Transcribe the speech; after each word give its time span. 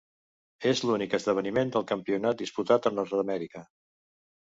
És 0.69 0.79
l'únic 0.89 1.11
esdeveniment 1.17 1.73
del 1.75 1.85
campionat 1.91 2.39
disputat 2.39 2.89
a 2.91 2.93
Nord-amèrica. 2.95 3.63